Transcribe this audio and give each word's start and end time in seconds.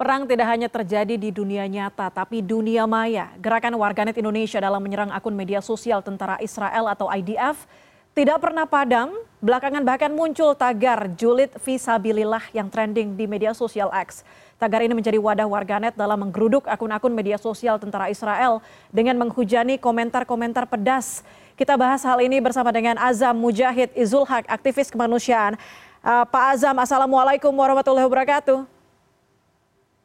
Perang 0.00 0.24
tidak 0.24 0.48
hanya 0.48 0.64
terjadi 0.72 1.20
di 1.20 1.28
dunia 1.28 1.68
nyata, 1.68 2.08
tapi 2.08 2.40
dunia 2.40 2.88
maya. 2.88 3.36
Gerakan 3.36 3.76
warganet 3.76 4.16
Indonesia 4.16 4.56
dalam 4.56 4.80
menyerang 4.80 5.12
akun 5.12 5.36
media 5.36 5.60
sosial 5.60 6.00
tentara 6.00 6.40
Israel 6.40 6.88
atau 6.88 7.04
IDF 7.12 7.68
tidak 8.16 8.40
pernah 8.40 8.64
padam. 8.64 9.12
Belakangan 9.44 9.84
bahkan 9.84 10.08
muncul 10.08 10.56
tagar 10.56 11.04
julid 11.20 11.52
visabilillah 11.60 12.40
yang 12.56 12.72
trending 12.72 13.12
di 13.12 13.28
media 13.28 13.52
sosial 13.52 13.92
X. 13.92 14.24
Tagar 14.56 14.80
ini 14.80 14.96
menjadi 14.96 15.20
wadah 15.20 15.44
warganet 15.44 15.92
dalam 15.92 16.16
menggeruduk 16.24 16.64
akun-akun 16.64 17.12
media 17.12 17.36
sosial 17.36 17.76
tentara 17.76 18.08
Israel 18.08 18.64
dengan 18.88 19.20
menghujani 19.20 19.76
komentar-komentar 19.76 20.64
pedas. 20.64 21.20
Kita 21.60 21.76
bahas 21.76 22.00
hal 22.08 22.24
ini 22.24 22.40
bersama 22.40 22.72
dengan 22.72 22.96
Azam 22.96 23.36
Mujahid 23.36 23.92
Izul 23.92 24.24
Haq, 24.24 24.48
aktivis 24.48 24.88
kemanusiaan. 24.88 25.60
Uh, 26.00 26.24
Pak 26.24 26.56
Azam, 26.56 26.76
Assalamualaikum 26.80 27.52
warahmatullahi 27.52 28.08
wabarakatuh. 28.08 28.79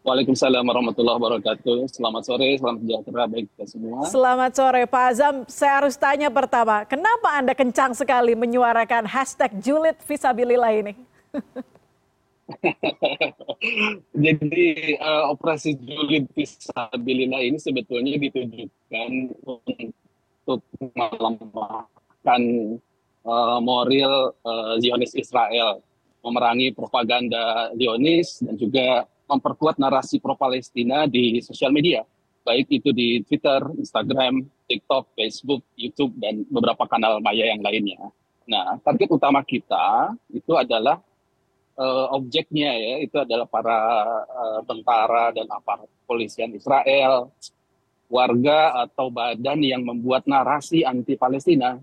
Waalaikumsalam 0.05 0.61
warahmatullahi 0.69 1.17
wabarakatuh. 1.17 1.89
Selamat 1.89 2.29
sore, 2.29 2.53
selamat 2.61 2.79
sejahtera 2.85 3.25
bagi 3.25 3.49
kita 3.49 3.65
semua. 3.65 4.05
Selamat 4.05 4.51
sore 4.53 4.85
Pak 4.85 5.05
Azam. 5.09 5.35
Saya 5.49 5.81
harus 5.81 5.97
tanya 5.97 6.29
pertama, 6.29 6.85
kenapa 6.85 7.33
Anda 7.33 7.57
kencang 7.57 7.97
sekali 7.97 8.37
menyuarakan 8.37 9.09
hashtag 9.09 9.57
julid 9.65 9.97
visabilillah 10.05 10.71
ini? 10.77 10.93
Jadi 14.29 14.93
uh, 15.01 15.33
operasi 15.33 15.73
julid 15.73 16.29
visabilillah 16.37 17.41
ini 17.41 17.57
sebetulnya 17.57 18.21
ditujukan 18.21 19.09
untuk 19.41 20.61
melemahkan 20.93 22.41
uh, 23.25 23.57
moral 23.57 24.37
uh, 24.45 24.77
Zionis 24.77 25.17
Israel, 25.17 25.81
memerangi 26.21 26.77
propaganda 26.77 27.73
Zionis 27.73 28.45
dan 28.45 28.53
juga 28.53 29.09
memperkuat 29.25 29.81
narasi 29.81 30.21
pro-Palestina 30.21 31.09
di 31.09 31.41
sosial 31.41 31.73
media, 31.73 32.05
baik 32.45 32.69
itu 32.69 32.89
di 32.93 33.25
Twitter, 33.25 33.61
Instagram, 33.77 34.45
TikTok, 34.69 35.17
Facebook, 35.17 35.65
YouTube, 35.73 36.13
dan 36.21 36.45
beberapa 36.49 36.85
kanal 36.85 37.17
maya 37.21 37.49
yang 37.49 37.61
lainnya. 37.65 38.13
Nah, 38.45 38.77
target 38.85 39.09
utama 39.09 39.41
kita 39.41 40.13
itu 40.29 40.53
adalah 40.53 41.01
uh, 41.77 42.13
objeknya 42.13 42.71
ya, 42.77 42.95
itu 43.01 43.17
adalah 43.17 43.49
para 43.49 43.77
uh, 44.29 44.61
tentara 44.69 45.33
dan 45.33 45.49
aparat 45.49 45.89
polisian 46.05 46.53
Israel, 46.53 47.33
warga 48.05 48.85
atau 48.85 49.09
badan 49.09 49.65
yang 49.65 49.81
membuat 49.81 50.29
narasi 50.29 50.85
anti 50.85 51.17
Palestina 51.17 51.81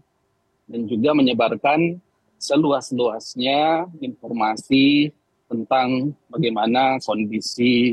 dan 0.70 0.86
juga 0.86 1.10
menyebarkan 1.12 1.98
seluas-luasnya 2.38 3.90
informasi 3.98 5.10
tentang 5.52 6.16
bagaimana 6.32 6.96
kondisi 7.04 7.92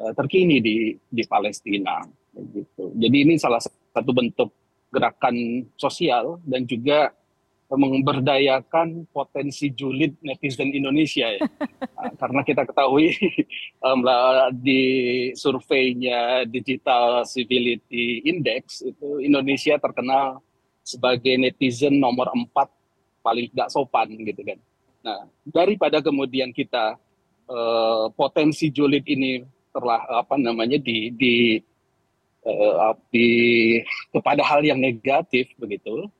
uh, 0.00 0.12
terkini 0.16 0.64
di 0.64 0.76
di 0.96 1.22
Palestina 1.28 2.00
gitu. 2.32 2.92
Jadi 2.96 3.16
ini 3.28 3.34
salah 3.36 3.60
satu 3.60 4.10
bentuk 4.16 4.48
gerakan 4.88 5.68
sosial 5.76 6.40
dan 6.48 6.64
juga 6.64 7.12
memberdayakan 7.66 9.10
potensi 9.10 9.74
julid 9.74 10.14
netizen 10.22 10.70
Indonesia 10.70 11.26
ya. 11.34 11.42
Nah, 11.96 12.12
karena 12.14 12.40
kita 12.46 12.62
ketahui 12.68 13.10
um, 13.86 14.04
di 14.62 14.82
surveinya 15.34 16.46
Digital 16.46 17.24
Civility 17.26 18.22
Index 18.22 18.84
itu 18.84 19.18
Indonesia 19.18 19.80
terkenal 19.80 20.38
sebagai 20.86 21.34
netizen 21.34 21.98
nomor 21.98 22.30
empat 22.30 22.70
paling 23.24 23.50
tidak 23.50 23.72
sopan 23.74 24.12
gitu 24.22 24.38
kan. 24.46 24.58
Nah, 25.06 25.22
daripada 25.46 26.02
kemudian 26.02 26.50
kita 26.50 26.98
uh, 27.46 28.10
potensi 28.18 28.74
julid 28.74 29.06
ini 29.06 29.46
telah 29.70 30.02
apa 30.18 30.34
namanya 30.34 30.82
di 30.82 31.14
di 31.14 31.34
uh, 32.42 32.90
di 33.14 33.28
kepada 34.10 34.42
hal 34.42 34.66
yang 34.66 34.82
negatif 34.82 35.54
begitu, 35.54 36.10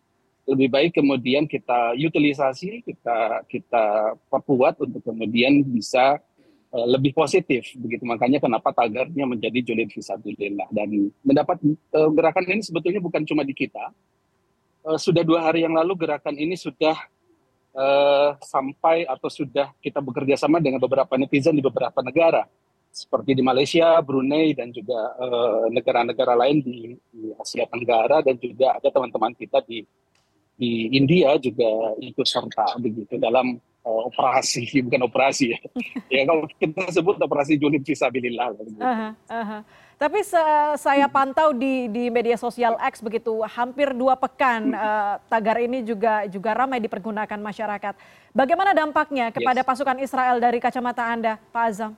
lebih 0.47 0.71
baik 0.71 0.95
kemudian 0.95 1.51
kita 1.51 1.99
utilisasi, 1.99 2.87
kita 2.87 3.43
kita 3.51 4.15
perkuat 4.31 4.79
untuk 4.79 5.03
kemudian 5.03 5.67
bisa 5.67 6.23
uh, 6.71 6.87
lebih 6.87 7.11
positif 7.11 7.75
begitu. 7.75 8.07
Makanya 8.07 8.39
kenapa 8.39 8.71
tagarnya 8.71 9.27
menjadi 9.27 9.67
julid 9.67 9.91
fisabilillah 9.91 10.71
dan 10.71 11.11
mendapat 11.27 11.59
uh, 11.91 12.11
gerakan 12.15 12.55
ini 12.55 12.63
sebetulnya 12.63 13.03
bukan 13.03 13.27
cuma 13.27 13.43
di 13.43 13.51
kita. 13.51 13.91
Uh, 14.87 14.95
sudah 14.95 15.27
dua 15.27 15.43
hari 15.43 15.67
yang 15.67 15.75
lalu 15.75 16.07
gerakan 16.07 16.39
ini 16.39 16.55
sudah 16.55 16.95
uh, 17.77 18.35
sampai 18.41 19.05
atau 19.05 19.29
sudah 19.29 19.71
kita 19.85 20.01
bekerja 20.01 20.41
sama 20.41 20.59
dengan 20.59 20.81
beberapa 20.81 21.15
netizen 21.21 21.55
di 21.55 21.63
beberapa 21.63 22.01
negara. 22.01 22.49
Seperti 22.91 23.37
di 23.37 23.45
Malaysia, 23.45 24.01
Brunei 24.01 24.57
dan 24.57 24.73
juga 24.73 24.97
eh, 25.21 25.69
negara-negara 25.69 26.33
uh, 26.33 26.41
lain 26.41 26.65
di, 26.65 26.97
di 27.13 27.29
Asia 27.37 27.69
Tenggara 27.69 28.25
dan 28.25 28.41
juga 28.41 28.73
ada 28.73 28.89
teman-teman 28.89 29.37
kita 29.37 29.61
di 29.69 29.85
di 30.57 30.89
India 30.97 31.37
juga 31.37 31.93
ikut 32.01 32.25
serta 32.25 32.81
begitu 32.81 33.21
dalam 33.21 33.61
uh, 33.87 34.03
operasi 34.11 34.67
bukan 34.87 35.07
operasi 35.07 35.55
ya. 35.55 35.59
ya 36.21 36.23
kalau 36.27 36.45
kita 36.59 36.91
sebut 36.91 37.17
operasi 37.23 37.55
julid 37.55 37.87
fisabilillah. 37.87 38.59
Gitu. 38.59 38.83
Uh 38.83 38.87
-huh, 38.91 39.13
uh 39.31 39.47
-huh. 39.47 39.63
Tapi 39.97 40.21
se 40.21 40.43
saya 40.77 41.09
pantau 41.09 41.57
di 41.57 41.89
di 41.89 42.13
media 42.13 42.37
sosial 42.37 42.77
X 42.85 43.01
begitu 43.01 43.41
hampir 43.49 43.97
dua 43.97 44.13
pekan 44.13 44.77
uh, 44.77 45.17
tagar 45.25 45.57
ini 45.57 45.81
juga 45.81 46.29
juga 46.29 46.53
ramai 46.53 46.85
dipergunakan 46.85 47.41
masyarakat. 47.41 47.97
Bagaimana 48.37 48.77
dampaknya 48.77 49.33
kepada 49.33 49.65
yes. 49.65 49.69
pasukan 49.73 49.97
Israel 50.05 50.37
dari 50.37 50.61
kacamata 50.61 51.01
Anda, 51.01 51.41
Pak 51.49 51.65
Azam? 51.65 51.93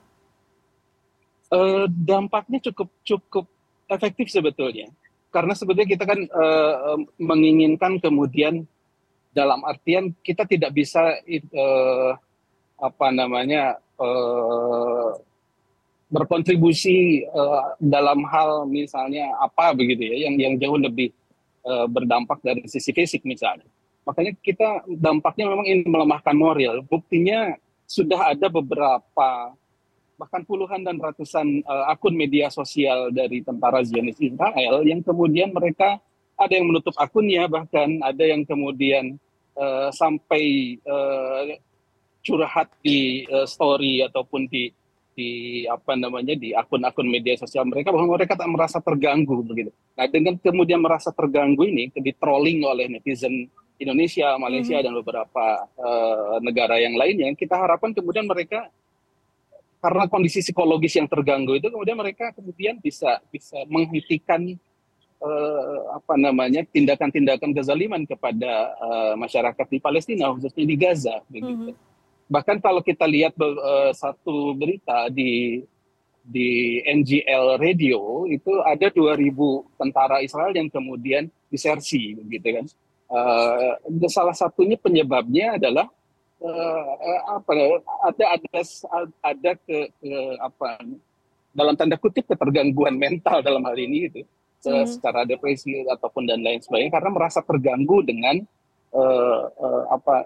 Uh, 1.50 1.90
dampaknya 1.90 2.62
cukup 2.70 2.86
cukup 3.02 3.50
efektif 3.90 4.30
sebetulnya. 4.30 4.94
Karena 5.34 5.58
sebetulnya 5.58 5.90
kita 5.90 6.06
kan 6.06 6.22
uh, 6.22 7.02
menginginkan 7.18 7.98
kemudian 7.98 8.62
dalam 9.32 9.60
artian 9.64 10.12
kita 10.24 10.48
tidak 10.48 10.72
bisa 10.74 11.18
uh, 11.54 12.12
apa 12.78 13.06
namanya 13.10 13.76
uh, 13.98 15.18
berkontribusi 16.08 17.28
uh, 17.28 17.76
dalam 17.76 18.24
hal 18.24 18.64
misalnya 18.64 19.28
apa 19.44 19.76
begitu 19.76 20.08
ya 20.08 20.28
yang 20.28 20.34
yang 20.40 20.54
jauh 20.56 20.80
lebih 20.80 21.12
uh, 21.68 21.84
berdampak 21.84 22.40
dari 22.40 22.64
sisi 22.64 22.90
fisik 22.96 23.22
misalnya. 23.28 23.68
Makanya 24.08 24.32
kita 24.40 24.88
dampaknya 24.88 25.52
memang 25.52 25.66
ini 25.68 25.84
melemahkan 25.84 26.32
moral. 26.32 26.80
Buktinya 26.88 27.52
sudah 27.84 28.32
ada 28.32 28.48
beberapa 28.48 29.52
bahkan 30.18 30.42
puluhan 30.42 30.82
dan 30.82 30.98
ratusan 30.98 31.62
uh, 31.62 31.92
akun 31.92 32.16
media 32.16 32.50
sosial 32.50 33.14
dari 33.14 33.44
tentara 33.44 33.84
Zionis 33.86 34.18
Israel 34.18 34.82
yang 34.82 35.04
kemudian 35.04 35.54
mereka 35.54 36.02
ada 36.38 36.52
yang 36.54 36.70
menutup 36.70 36.94
akunnya 36.94 37.50
bahkan 37.50 37.98
ada 37.98 38.22
yang 38.22 38.46
kemudian 38.46 39.18
uh, 39.58 39.90
sampai 39.90 40.78
uh, 40.86 41.58
curhat 42.22 42.70
di 42.80 43.26
uh, 43.26 43.44
story 43.44 44.06
ataupun 44.06 44.46
di 44.46 44.70
di 45.18 45.30
apa 45.66 45.98
namanya 45.98 46.38
di 46.38 46.54
akun-akun 46.54 47.10
media 47.10 47.34
sosial 47.34 47.66
mereka 47.66 47.90
bahwa 47.90 48.14
mereka 48.14 48.38
tak 48.38 48.46
merasa 48.46 48.78
terganggu 48.78 49.42
begitu. 49.42 49.74
Nah 49.98 50.06
dengan 50.06 50.38
kemudian 50.38 50.78
merasa 50.78 51.10
terganggu 51.10 51.66
ini 51.66 51.90
di 51.90 52.14
trolling 52.14 52.62
oleh 52.62 52.86
netizen 52.86 53.50
Indonesia, 53.82 54.38
Malaysia 54.38 54.78
hmm. 54.78 54.84
dan 54.86 54.92
beberapa 54.94 55.46
uh, 55.74 56.38
negara 56.38 56.78
yang 56.78 56.94
lainnya, 56.94 57.34
kita 57.34 57.58
harapkan 57.58 57.90
kemudian 57.90 58.30
mereka 58.30 58.70
karena 59.78 60.10
kondisi 60.10 60.42
psikologis 60.42 60.98
yang 60.98 61.06
terganggu 61.06 61.54
itu 61.54 61.70
kemudian 61.70 61.94
mereka 61.94 62.34
kemudian 62.34 62.82
bisa 62.82 63.22
bisa 63.30 63.62
menghentikan 63.70 64.58
apa 65.98 66.14
namanya 66.14 66.62
tindakan-tindakan 66.70 67.50
kezaliman 67.50 68.06
kepada 68.06 68.70
uh, 68.78 69.14
masyarakat 69.18 69.66
di 69.66 69.78
Palestina 69.82 70.30
khususnya 70.30 70.64
di 70.64 70.76
Gaza 70.78 71.18
begitu. 71.26 71.74
Hmm 71.74 71.88
bahkan 72.28 72.60
kalau 72.60 72.84
kita 72.84 73.08
lihat 73.08 73.32
uh, 73.40 73.90
satu 73.96 74.52
berita 74.54 75.08
di 75.08 75.64
di 76.28 76.78
NGL 76.84 77.56
Radio 77.56 78.28
itu 78.28 78.52
ada 78.60 78.92
2000 78.92 79.32
tentara 79.80 80.20
Israel 80.20 80.52
yang 80.52 80.68
kemudian 80.68 81.32
disersi 81.48 82.12
gitu 82.28 82.48
kan. 82.52 82.66
Uh, 83.08 84.04
salah 84.12 84.36
satunya 84.36 84.76
penyebabnya 84.76 85.56
adalah 85.56 85.88
uh, 86.44 86.84
apa 87.40 87.80
ada 88.12 88.24
ada 88.36 88.60
ada 89.24 89.50
ke, 89.56 89.88
ke 89.88 90.12
apa 90.44 90.84
dalam 91.56 91.72
tanda 91.72 91.96
kutip 91.96 92.28
ketergangguan 92.28 92.92
mental 93.00 93.40
dalam 93.40 93.64
hal 93.64 93.72
ini 93.80 94.12
itu 94.12 94.20
hmm. 94.20 94.37
Secara 94.62 95.22
depresi 95.22 95.86
ataupun 95.86 96.26
dan 96.26 96.42
lain 96.42 96.58
sebagainya 96.58 96.92
karena 96.98 97.10
merasa 97.14 97.40
terganggu 97.46 98.02
dengan 98.02 98.42
uh, 98.92 99.42
uh, 99.48 99.82
apa 99.92 100.24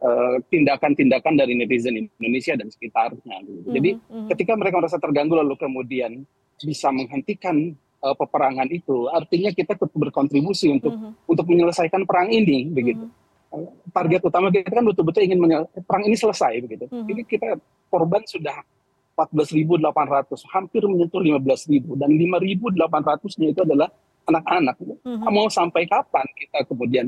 tindakan-tindakan 0.49 1.35
uh, 1.37 1.39
dari 1.45 1.53
netizen 1.59 1.99
Indonesia 1.99 2.55
dan 2.57 2.69
sekitarnya. 2.73 3.37
Gitu. 3.45 3.53
Mm 3.53 3.63
-hmm. 3.63 3.75
Jadi 3.77 3.91
mm-hmm. 3.99 4.29
ketika 4.35 4.53
mereka 4.57 4.77
merasa 4.81 4.99
terganggu 4.99 5.35
lalu 5.37 5.55
kemudian 5.59 6.25
bisa 6.63 6.89
menghentikan 6.95 7.75
uh, 8.01 8.15
peperangan 8.15 8.69
itu, 8.71 9.11
artinya 9.11 9.51
kita 9.51 9.75
tetap 9.75 9.93
berkontribusi 9.99 10.71
untuk 10.71 10.95
mm 10.95 11.01
-hmm. 11.03 11.31
untuk 11.31 11.47
menyelesaikan 11.49 12.03
perang 12.07 12.31
ini, 12.31 12.71
begitu. 12.71 13.05
Mm 13.05 13.13
-hmm. 13.13 13.91
Target 13.93 14.25
utama 14.25 14.49
kita 14.49 14.73
kan 14.73 14.85
betul-betul 14.89 15.29
ingin 15.29 15.39
perang 15.85 16.05
ini 16.09 16.17
selesai, 16.17 16.57
begitu. 16.65 16.89
Mm 16.89 17.05
-hmm. 17.05 17.11
Ini 17.13 17.23
kita 17.29 17.49
korban 17.93 18.25
sudah 18.25 18.65
14.800, 19.13 20.41
hampir 20.57 20.83
menyentuh 20.89 21.21
15.000 21.21 21.85
dan 22.01 22.11
5.800-nya 22.17 23.49
itu 23.53 23.61
adalah 23.61 23.93
anak-anak. 24.29 24.77
Mm-hmm. 24.79 25.29
Mau 25.31 25.47
sampai 25.51 25.87
kapan 25.87 26.27
kita 26.39 26.59
kemudian 26.67 27.07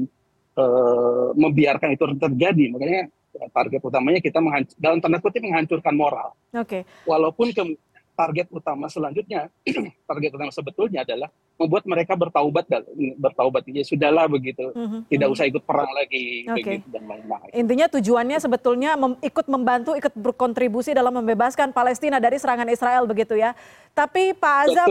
uh, 0.58 1.30
membiarkan 1.38 1.94
itu 1.94 2.04
terjadi? 2.18 2.64
Makanya 2.74 3.02
target 3.50 3.82
utamanya 3.82 4.20
kita 4.22 4.38
dalam 4.78 4.98
tanda 5.02 5.18
kutip 5.18 5.42
menghancurkan 5.42 5.94
moral. 5.94 6.34
Oke. 6.54 6.82
Okay. 6.82 6.82
Walaupun 7.06 7.50
ke- 7.50 7.78
target 8.14 8.46
utama 8.50 8.86
selanjutnya, 8.86 9.50
target 10.10 10.30
utama 10.34 10.50
sebetulnya 10.54 11.02
adalah 11.02 11.28
membuat 11.54 11.86
mereka 11.86 12.18
bertaubat 12.18 12.66
bertaubat 13.14 13.62
ya 13.70 13.86
sudahlah 13.86 14.26
begitu 14.26 14.74
mm-hmm. 14.74 15.06
tidak 15.06 15.28
usah 15.30 15.46
ikut 15.46 15.62
perang 15.62 15.86
lagi 15.94 16.50
okay. 16.50 16.82
begitu 16.82 16.86
dan 16.90 17.04
lain-lain. 17.06 17.50
Intinya 17.54 17.86
tujuannya 17.86 18.38
sebetulnya 18.42 18.98
mem- 18.98 19.20
ikut 19.22 19.46
membantu 19.46 19.94
ikut 19.94 20.14
berkontribusi 20.18 20.90
dalam 20.90 21.14
membebaskan 21.14 21.70
Palestina 21.70 22.18
dari 22.18 22.42
serangan 22.42 22.66
Israel 22.66 23.06
begitu 23.06 23.38
ya. 23.38 23.54
Tapi 23.94 24.34
Pak 24.34 24.54
Azam 24.66 24.88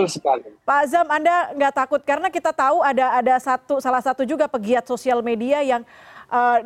Pak 0.63 0.77
Azam 0.87 1.07
Anda 1.11 1.51
nggak 1.51 1.73
takut 1.75 2.01
karena 2.07 2.31
kita 2.31 2.55
tahu 2.55 2.79
ada 2.79 3.19
ada 3.19 3.35
satu 3.43 3.83
salah 3.83 3.99
satu 3.99 4.23
juga 4.23 4.47
pegiat 4.47 4.87
sosial 4.87 5.19
media 5.19 5.59
yang 5.59 5.83
uh, 6.33 6.59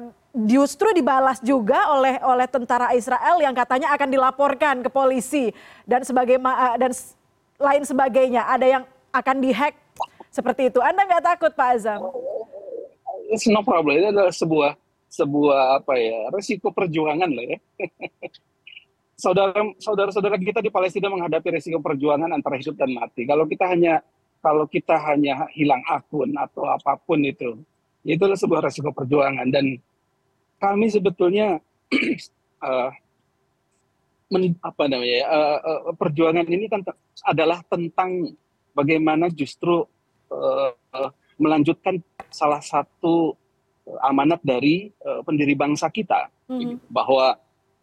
justru 0.48 0.88
dibalas 0.96 1.44
juga 1.44 1.92
oleh 1.92 2.16
oleh 2.24 2.48
tentara 2.48 2.96
Israel 2.96 3.36
yang 3.44 3.52
katanya 3.52 3.92
akan 3.92 4.10
dilaporkan 4.10 4.76
ke 4.80 4.90
polisi 4.90 5.52
dan 5.84 6.08
sebagai 6.08 6.40
uh, 6.40 6.80
dan 6.80 6.96
lain 7.60 7.84
sebagainya. 7.84 8.48
Ada 8.48 8.66
yang 8.80 8.84
akan 9.12 9.36
dihack 9.44 9.76
seperti 10.32 10.72
itu. 10.72 10.80
Anda 10.80 11.04
nggak 11.04 11.26
takut 11.36 11.52
Pak 11.52 11.70
Azam? 11.76 12.02
It's 13.28 13.44
no 13.52 13.60
problem. 13.66 14.00
Itu 14.00 14.08
adalah 14.16 14.32
sebuah 14.32 14.72
sebuah 15.08 15.84
apa 15.84 15.94
ya 16.00 16.32
resiko 16.32 16.72
perjuangan 16.72 17.28
lah 17.28 17.46
ya. 17.56 17.58
saudara 19.18 19.66
saudara-saudara 19.82 20.38
kita 20.38 20.62
di 20.62 20.70
Palestina 20.70 21.10
menghadapi 21.10 21.58
resiko 21.58 21.82
perjuangan 21.82 22.30
antara 22.32 22.56
hidup 22.56 22.78
dan 22.78 22.94
mati. 22.94 23.26
Kalau 23.26 23.50
kita 23.50 23.66
hanya 23.68 24.06
kalau 24.40 24.70
kita 24.70 24.96
hanya 25.02 25.50
hilang 25.58 25.82
akun 25.90 26.38
atau 26.38 26.70
apa 26.70 26.94
pun 27.02 27.18
itu, 27.26 27.58
itu 28.16 28.24
adalah 28.24 28.40
sebuah 28.40 28.62
resiko 28.64 28.96
perjuangan 28.96 29.48
dan 29.52 29.76
kami 30.64 30.88
sebetulnya 30.88 31.60
uh, 32.64 32.90
men, 34.34 34.56
apa 34.64 34.84
namanya 34.88 35.28
uh, 35.28 35.58
uh, 35.60 35.94
perjuangan 35.96 36.48
ini 36.48 36.72
kan 36.72 36.82
adalah 37.28 37.60
tentang 37.68 38.32
bagaimana 38.72 39.28
justru 39.28 39.84
uh, 40.32 40.72
uh, 40.72 41.10
melanjutkan 41.36 42.00
salah 42.32 42.64
satu 42.64 43.36
amanat 44.04 44.40
dari 44.44 44.92
uh, 45.04 45.24
pendiri 45.24 45.56
bangsa 45.56 45.88
kita 45.92 46.28
mm-hmm. 46.52 46.92
bahwa 46.92 47.40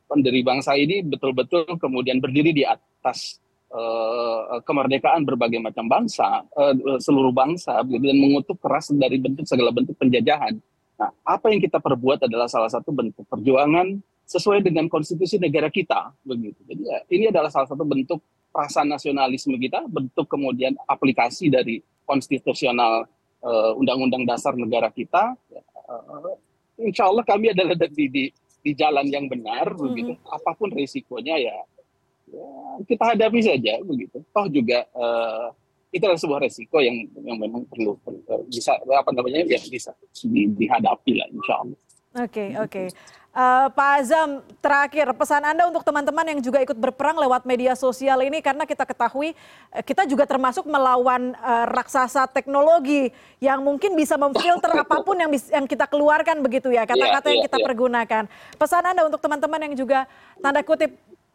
pendiri 0.09 0.45
bangsa 0.45 0.77
ini 0.77 1.01
betul-betul 1.01 1.65
kemudian 1.81 2.21
berdiri 2.21 2.53
di 2.53 2.65
atas 2.65 3.41
uh, 3.75 4.63
kemerdekaan 4.63 5.27
berbagai 5.27 5.59
macam 5.59 5.91
bangsa 5.91 6.47
uh, 6.55 6.75
seluruh 7.03 7.35
bangsa 7.35 7.83
dan 7.83 8.17
mengutuk 8.17 8.57
keras 8.63 8.95
dari 8.95 9.19
bentuk 9.19 9.45
segala 9.45 9.75
bentuk 9.75 9.99
penjajahan. 9.99 10.55
Nah, 10.95 11.11
apa 11.27 11.51
yang 11.51 11.59
kita 11.59 11.83
perbuat 11.83 12.31
adalah 12.31 12.47
salah 12.47 12.71
satu 12.71 12.95
bentuk 12.95 13.27
perjuangan 13.27 13.99
sesuai 14.25 14.63
dengan 14.63 14.87
konstitusi 14.87 15.37
negara 15.43 15.69
kita 15.69 16.15
begitu. 16.23 16.63
Jadi 16.65 16.83
ya, 16.87 16.99
ini 17.11 17.25
adalah 17.29 17.51
salah 17.51 17.69
satu 17.69 17.83
bentuk 17.83 18.23
rasa 18.55 18.87
nasionalisme 18.87 19.59
kita, 19.59 19.85
bentuk 19.91 20.31
kemudian 20.31 20.79
aplikasi 20.87 21.51
dari 21.51 21.83
konstitusional 22.07 23.11
uh, 23.43 23.73
undang-undang 23.75 24.23
dasar 24.23 24.55
negara 24.55 24.89
kita. 24.95 25.35
Uh, 25.85 26.39
insya 26.79 27.11
Allah 27.11 27.27
kami 27.27 27.51
adalah 27.51 27.75
di, 27.75 28.07
di, 28.07 28.25
di 28.63 28.73
jalan 28.79 29.11
yang 29.11 29.27
benar, 29.27 29.75
begitu. 29.75 30.15
Apa 30.31 30.55
pun 30.55 30.71
risikonya 30.71 31.37
ya, 31.43 31.59
ya 31.59 31.74
kita 32.83 33.15
hadapi 33.15 33.39
saja, 33.45 33.79
begitu. 33.87 34.19
Toh 34.35 34.47
juga 34.51 34.83
uh, 34.97 35.55
itu 35.95 36.03
adalah 36.03 36.19
sebuah 36.19 36.41
resiko 36.43 36.83
yang 36.83 37.07
yang 37.23 37.39
memang 37.39 37.63
perlu, 37.71 37.95
perlu 38.03 38.19
bisa 38.51 38.75
apa 38.75 39.11
namanya 39.15 39.47
ya 39.47 39.63
bisa 39.63 39.95
di, 40.27 40.51
dihadapi 40.51 41.13
lah, 41.15 41.29
insya 41.31 41.55
Allah. 41.63 41.79
Oke 42.15 42.31
okay, 42.31 42.49
oke. 42.59 42.71
Okay. 42.71 42.87
Uh, 43.35 43.67
Pak 43.75 43.91
Azam, 43.99 44.47
terakhir 44.63 45.11
pesan 45.19 45.43
Anda 45.43 45.67
untuk 45.67 45.83
teman-teman 45.83 46.23
yang 46.23 46.39
juga 46.39 46.63
ikut 46.63 46.79
berperang 46.79 47.19
lewat 47.19 47.43
media 47.43 47.75
sosial 47.75 48.23
ini 48.23 48.39
karena 48.39 48.63
kita 48.63 48.87
ketahui 48.87 49.35
kita 49.83 50.07
juga 50.07 50.23
termasuk 50.23 50.63
melawan 50.71 51.35
uh, 51.43 51.67
raksasa 51.67 52.31
teknologi 52.31 53.11
yang 53.43 53.59
mungkin 53.59 53.99
bisa 53.99 54.15
memfilter 54.15 54.71
apa 54.87 55.03
pun 55.03 55.19
yang 55.19 55.35
yang 55.51 55.67
kita 55.67 55.91
keluarkan 55.91 56.47
begitu 56.47 56.71
ya 56.71 56.87
kata-kata 56.87 57.27
yeah, 57.27 57.33
yang 57.35 57.41
iya, 57.43 57.47
kita 57.51 57.59
yeah. 57.59 57.67
pergunakan. 57.67 58.23
Pesan 58.55 58.87
Anda 58.87 59.03
untuk 59.03 59.19
teman-teman 59.19 59.61
yang 59.67 59.75
juga 59.75 60.07
tanda 60.39 60.63
kutip 60.63 60.95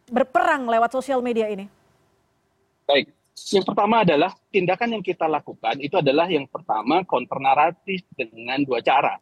berperang 0.10 0.68
lewat 0.68 0.92
sosial 0.92 1.24
media 1.24 1.48
ini. 1.48 1.70
Baik, 2.90 3.14
yang 3.54 3.66
pertama 3.66 4.02
adalah 4.02 4.34
tindakan 4.50 5.00
yang 5.00 5.04
kita 5.06 5.30
lakukan 5.30 5.78
itu 5.80 5.96
adalah 5.96 6.26
yang 6.28 6.50
pertama 6.50 7.06
counter 7.06 7.38
naratif 7.38 8.04
dengan 8.18 8.60
dua 8.66 8.82
cara 8.82 9.22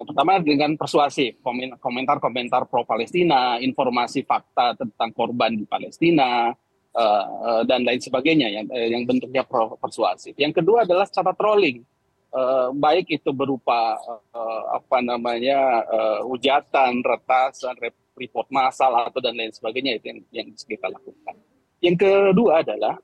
pertama 0.00 0.40
dengan 0.40 0.72
persuasif, 0.80 1.36
komentar-komentar 1.84 2.64
pro 2.72 2.88
Palestina, 2.88 3.60
informasi 3.60 4.24
fakta 4.24 4.72
tentang 4.72 5.12
korban 5.12 5.52
di 5.52 5.68
Palestina 5.68 6.48
uh, 6.96 7.60
dan 7.68 7.84
lain 7.84 8.00
sebagainya 8.00 8.48
yang 8.48 8.66
uh, 8.72 8.88
yang 8.88 9.04
bentuknya 9.04 9.44
persuasif. 9.76 10.32
Yang 10.40 10.64
kedua 10.64 10.88
adalah 10.88 11.04
cara 11.04 11.36
trolling, 11.36 11.84
uh, 12.32 12.72
baik 12.72 13.12
itu 13.12 13.28
berupa 13.36 14.00
uh, 14.00 14.62
apa 14.80 15.04
namanya 15.04 15.84
uh, 15.84 16.20
hujatan, 16.24 17.04
retasan, 17.04 17.76
report 18.20 18.52
massal 18.52 18.92
atau 18.92 19.18
dan 19.24 19.32
lain 19.32 19.48
sebagainya 19.48 19.96
itu 19.96 20.04
yang 20.12 20.20
yang 20.30 20.48
kita 20.52 20.86
lakukan. 20.92 21.34
Yang 21.80 21.96
kedua 22.04 22.60
adalah 22.60 22.94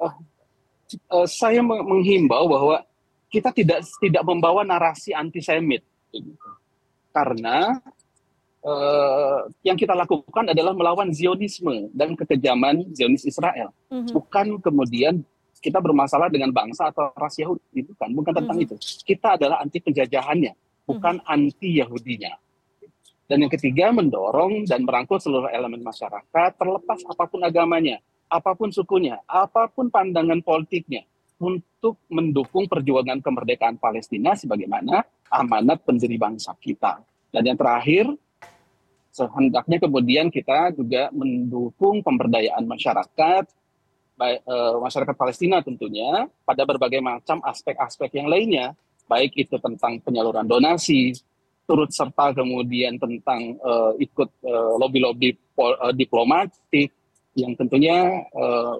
uh, 0.00 0.14
uh, 1.12 1.28
saya 1.28 1.60
menghimbau 1.60 2.48
bahwa 2.48 2.80
kita 3.28 3.52
tidak 3.52 3.84
tidak 4.00 4.24
membawa 4.24 4.64
narasi 4.64 5.12
antisemit 5.12 5.84
karena 7.12 7.80
uh, 8.64 9.48
yang 9.60 9.76
kita 9.76 9.92
lakukan 9.92 10.52
adalah 10.52 10.72
melawan 10.72 11.12
Zionisme 11.12 11.92
dan 11.92 12.16
kekejaman 12.16 12.92
Zionis 12.96 13.28
Israel. 13.28 13.70
Mm-hmm. 13.92 14.12
Bukan 14.16 14.46
kemudian 14.62 15.14
kita 15.62 15.78
bermasalah 15.78 16.26
dengan 16.32 16.50
bangsa 16.50 16.90
atau 16.90 17.14
ras 17.14 17.38
Yahudi, 17.38 17.86
bukan, 17.86 18.08
bukan 18.16 18.32
tentang 18.34 18.56
mm-hmm. 18.58 18.76
itu. 18.80 19.04
Kita 19.06 19.38
adalah 19.38 19.62
anti 19.62 19.78
penjajahannya, 19.78 20.52
bukan 20.88 21.14
mm-hmm. 21.20 21.34
anti 21.34 21.70
Yahudinya. 21.78 22.32
Dan 23.32 23.48
yang 23.48 23.52
ketiga 23.56 23.88
mendorong 23.96 24.68
dan 24.68 24.84
merangkul 24.84 25.16
seluruh 25.16 25.48
elemen 25.48 25.80
masyarakat 25.80 26.52
terlepas 26.52 27.00
apa 27.08 27.24
pun 27.24 27.40
agamanya, 27.40 27.96
apa 28.28 28.52
pun 28.52 28.68
sukunya, 28.68 29.24
apa 29.24 29.72
pun 29.72 29.88
pandangan 29.88 30.44
politiknya 30.44 31.08
untuk 31.40 31.96
mendukung 32.12 32.68
perjuangan 32.68 33.24
kemerdekaan 33.24 33.80
Palestina 33.80 34.36
sebagaimana 34.36 35.00
amanat 35.32 35.80
pendiri 35.80 36.20
bangsa 36.20 36.52
kita. 36.60 37.00
Dan 37.32 37.48
yang 37.48 37.56
terakhir, 37.56 38.04
sehendaknya 39.08 39.80
kemudian 39.80 40.28
kita 40.28 40.68
juga 40.76 41.08
mendukung 41.16 42.04
pemberdayaan 42.04 42.68
masyarakat, 42.68 43.48
baik, 44.12 44.40
e, 44.44 44.56
masyarakat 44.76 45.16
Palestina 45.16 45.64
tentunya, 45.64 46.28
pada 46.44 46.68
berbagai 46.68 47.00
macam 47.00 47.40
aspek-aspek 47.48 48.12
yang 48.12 48.28
lainnya, 48.28 48.76
baik 49.08 49.32
itu 49.40 49.56
tentang 49.56 50.04
penyaluran 50.04 50.44
donasi, 50.44 51.16
turut 51.64 51.90
serta 51.94 52.34
kemudian 52.34 52.98
tentang 52.98 53.54
e, 53.54 53.72
ikut 54.04 54.30
eh, 54.44 54.72
lobby-lobby 54.82 55.38
diplomatik, 55.94 56.90
yang 57.32 57.56
tentunya 57.56 58.28
uh, 58.36 58.76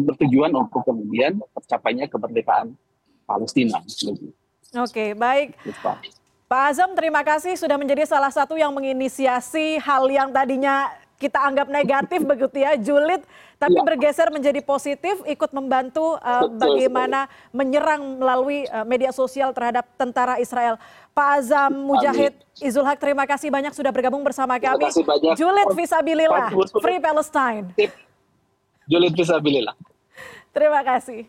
bertujuan 0.00 0.52
untuk 0.56 0.80
kemudian 0.88 1.36
tercapainya 1.52 2.08
kemerdekaan 2.08 2.72
Palestina. 3.28 3.78
Oke, 4.80 5.12
baik. 5.12 5.54
Pak 6.50 6.62
Azam, 6.74 6.96
terima 6.98 7.22
kasih 7.22 7.54
sudah 7.54 7.78
menjadi 7.78 8.08
salah 8.08 8.32
satu 8.32 8.58
yang 8.58 8.74
menginisiasi 8.74 9.78
hal 9.78 10.08
yang 10.10 10.34
tadinya 10.34 10.90
kita 11.20 11.36
anggap 11.36 11.68
negatif 11.68 12.24
begitu 12.24 12.64
ya, 12.64 12.80
julid, 12.80 13.20
tapi 13.60 13.76
ya. 13.76 13.84
bergeser 13.84 14.32
menjadi 14.32 14.64
positif, 14.64 15.20
ikut 15.28 15.52
membantu 15.52 16.16
uh, 16.24 16.48
bagaimana 16.48 17.28
menyerang 17.52 18.16
melalui 18.16 18.64
uh, 18.72 18.88
media 18.88 19.12
sosial 19.12 19.52
terhadap 19.52 19.84
tentara 20.00 20.40
Israel. 20.40 20.80
Pak 21.12 21.28
Azam 21.44 21.76
Mujahid 21.76 22.32
Izul 22.64 22.88
Haq, 22.88 22.96
terima 22.96 23.28
kasih 23.28 23.52
banyak 23.52 23.76
sudah 23.76 23.92
bergabung 23.92 24.24
bersama 24.24 24.56
kami. 24.56 24.88
Julid 25.36 25.68
Visabilillah, 25.76 26.56
Free 26.80 26.96
Palestine. 26.96 27.68
Julid 28.88 29.12
Visabilillah. 29.12 29.76
Terima 30.56 30.80
kasih. 30.80 31.28